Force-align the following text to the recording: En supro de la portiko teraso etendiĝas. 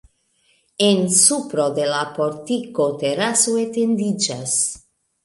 En 0.85 1.01
supro 1.17 1.67
de 1.79 1.85
la 1.91 1.99
portiko 2.15 2.87
teraso 3.05 3.55
etendiĝas. 3.65 4.57